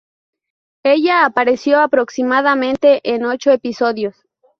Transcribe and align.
Ella 0.83 1.25
apareció 1.25 1.79
aproximadamente 1.79 3.01
en 3.03 3.23
ocho 3.23 3.51
episodios. 3.51 4.15